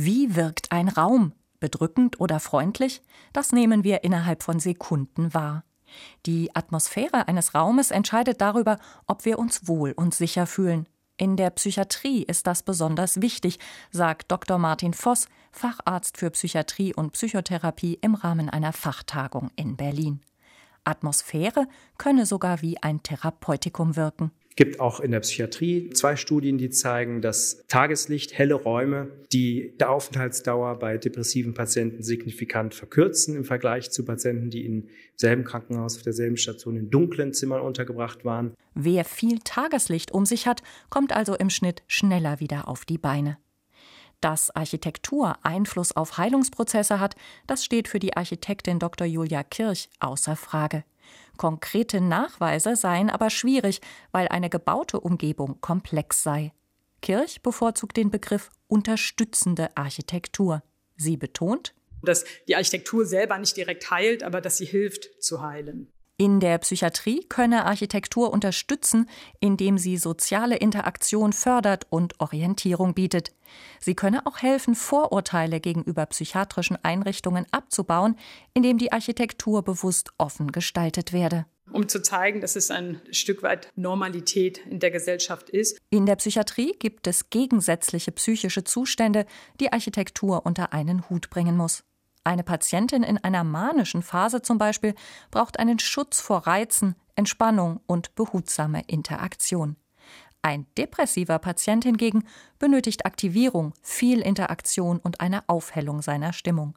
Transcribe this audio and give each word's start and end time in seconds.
Wie 0.00 0.36
wirkt 0.36 0.70
ein 0.70 0.88
Raum? 0.88 1.32
Bedrückend 1.58 2.20
oder 2.20 2.38
freundlich? 2.38 3.02
Das 3.32 3.50
nehmen 3.50 3.82
wir 3.82 4.04
innerhalb 4.04 4.44
von 4.44 4.60
Sekunden 4.60 5.34
wahr. 5.34 5.64
Die 6.24 6.54
Atmosphäre 6.54 7.26
eines 7.26 7.52
Raumes 7.52 7.90
entscheidet 7.90 8.40
darüber, 8.40 8.78
ob 9.08 9.24
wir 9.24 9.40
uns 9.40 9.66
wohl 9.66 9.90
und 9.90 10.14
sicher 10.14 10.46
fühlen. 10.46 10.88
In 11.16 11.36
der 11.36 11.50
Psychiatrie 11.50 12.22
ist 12.22 12.46
das 12.46 12.62
besonders 12.62 13.20
wichtig, 13.22 13.58
sagt 13.90 14.30
Dr. 14.30 14.56
Martin 14.56 14.94
Voss, 14.94 15.26
Facharzt 15.50 16.16
für 16.16 16.30
Psychiatrie 16.30 16.94
und 16.94 17.14
Psychotherapie 17.14 17.98
im 18.00 18.14
Rahmen 18.14 18.48
einer 18.48 18.72
Fachtagung 18.72 19.50
in 19.56 19.76
Berlin. 19.76 20.20
Atmosphäre 20.84 21.66
könne 21.98 22.24
sogar 22.24 22.62
wie 22.62 22.80
ein 22.80 23.02
Therapeutikum 23.02 23.96
wirken 23.96 24.30
gibt 24.58 24.80
auch 24.80 24.98
in 24.98 25.12
der 25.12 25.20
Psychiatrie 25.20 25.90
zwei 25.90 26.16
Studien, 26.16 26.58
die 26.58 26.68
zeigen, 26.68 27.22
dass 27.22 27.62
Tageslicht, 27.68 28.36
helle 28.36 28.54
Räume 28.54 29.06
die 29.32 29.72
Aufenthaltsdauer 29.80 30.80
bei 30.80 30.98
depressiven 30.98 31.54
Patienten 31.54 32.02
signifikant 32.02 32.74
verkürzen 32.74 33.36
im 33.36 33.44
Vergleich 33.44 33.92
zu 33.92 34.04
Patienten, 34.04 34.50
die 34.50 34.66
im 34.66 34.88
selben 35.14 35.44
Krankenhaus 35.44 35.96
auf 35.96 36.02
derselben 36.02 36.36
Station 36.36 36.76
in 36.76 36.90
dunklen 36.90 37.32
Zimmern 37.32 37.60
untergebracht 37.60 38.24
waren. 38.24 38.52
Wer 38.74 39.04
viel 39.04 39.38
Tageslicht 39.44 40.10
um 40.10 40.26
sich 40.26 40.48
hat, 40.48 40.64
kommt 40.90 41.14
also 41.14 41.36
im 41.36 41.50
Schnitt 41.50 41.84
schneller 41.86 42.40
wieder 42.40 42.66
auf 42.66 42.84
die 42.84 42.98
Beine. 42.98 43.38
Dass 44.20 44.50
Architektur 44.50 45.36
Einfluss 45.44 45.94
auf 45.94 46.18
Heilungsprozesse 46.18 46.98
hat, 46.98 47.14
das 47.46 47.64
steht 47.64 47.86
für 47.86 48.00
die 48.00 48.16
Architektin 48.16 48.80
Dr. 48.80 49.06
Julia 49.06 49.44
Kirch 49.44 49.88
außer 50.00 50.34
Frage. 50.34 50.82
Konkrete 51.38 52.02
Nachweise 52.02 52.76
seien 52.76 53.08
aber 53.08 53.30
schwierig, 53.30 53.80
weil 54.12 54.28
eine 54.28 54.50
gebaute 54.50 55.00
Umgebung 55.00 55.60
komplex 55.62 56.22
sei. 56.22 56.52
Kirch 57.00 57.42
bevorzugt 57.42 57.96
den 57.96 58.10
Begriff 58.10 58.50
unterstützende 58.66 59.74
Architektur. 59.76 60.62
Sie 60.96 61.16
betont, 61.16 61.74
dass 62.02 62.24
die 62.46 62.56
Architektur 62.56 63.06
selber 63.06 63.38
nicht 63.38 63.56
direkt 63.56 63.90
heilt, 63.90 64.22
aber 64.22 64.40
dass 64.40 64.58
sie 64.58 64.66
hilft 64.66 65.22
zu 65.22 65.40
heilen. 65.40 65.90
In 66.20 66.40
der 66.40 66.58
Psychiatrie 66.58 67.24
könne 67.28 67.64
Architektur 67.64 68.32
unterstützen, 68.32 69.08
indem 69.38 69.78
sie 69.78 69.96
soziale 69.96 70.56
Interaktion 70.56 71.32
fördert 71.32 71.86
und 71.90 72.18
Orientierung 72.18 72.92
bietet. 72.92 73.32
Sie 73.78 73.94
könne 73.94 74.26
auch 74.26 74.38
helfen, 74.38 74.74
Vorurteile 74.74 75.60
gegenüber 75.60 76.04
psychiatrischen 76.06 76.76
Einrichtungen 76.82 77.46
abzubauen, 77.52 78.16
indem 78.52 78.78
die 78.78 78.90
Architektur 78.90 79.62
bewusst 79.62 80.10
offen 80.18 80.50
gestaltet 80.50 81.12
werde 81.12 81.46
um 81.70 81.86
zu 81.86 82.00
zeigen, 82.00 82.40
dass 82.40 82.56
es 82.56 82.70
ein 82.70 83.00
Stück 83.10 83.42
weit 83.42 83.70
Normalität 83.76 84.58
in 84.70 84.80
der 84.80 84.90
Gesellschaft 84.90 85.50
ist. 85.50 85.78
In 85.90 86.06
der 86.06 86.16
Psychiatrie 86.16 86.72
gibt 86.78 87.06
es 87.06 87.28
gegensätzliche 87.30 88.10
psychische 88.12 88.64
Zustände, 88.64 89.26
die 89.60 89.70
Architektur 89.70 90.46
unter 90.46 90.72
einen 90.72 91.08
Hut 91.10 91.28
bringen 91.30 91.56
muss. 91.56 91.84
Eine 92.28 92.42
Patientin 92.42 93.04
in 93.04 93.16
einer 93.16 93.42
manischen 93.42 94.02
Phase 94.02 94.42
zum 94.42 94.58
Beispiel 94.58 94.94
braucht 95.30 95.58
einen 95.58 95.78
Schutz 95.78 96.20
vor 96.20 96.46
Reizen, 96.46 96.94
Entspannung 97.16 97.80
und 97.86 98.14
behutsame 98.16 98.82
Interaktion. 98.86 99.76
Ein 100.42 100.66
depressiver 100.76 101.38
Patient 101.38 101.84
hingegen 101.84 102.24
benötigt 102.58 103.06
Aktivierung, 103.06 103.72
viel 103.80 104.20
Interaktion 104.20 104.98
und 104.98 105.22
eine 105.22 105.48
Aufhellung 105.48 106.02
seiner 106.02 106.34
Stimmung. 106.34 106.76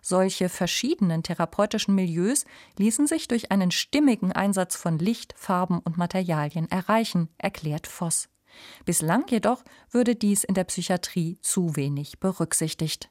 Solche 0.00 0.48
verschiedenen 0.48 1.22
therapeutischen 1.22 1.94
Milieus 1.94 2.46
ließen 2.78 3.06
sich 3.06 3.28
durch 3.28 3.52
einen 3.52 3.70
stimmigen 3.70 4.32
Einsatz 4.32 4.74
von 4.74 4.98
Licht, 4.98 5.34
Farben 5.36 5.80
und 5.80 5.98
Materialien 5.98 6.66
erreichen, 6.70 7.28
erklärt 7.36 7.86
Voss. 7.86 8.30
Bislang 8.86 9.26
jedoch 9.28 9.64
würde 9.90 10.16
dies 10.16 10.44
in 10.44 10.54
der 10.54 10.64
Psychiatrie 10.64 11.36
zu 11.42 11.76
wenig 11.76 12.20
berücksichtigt. 12.20 13.10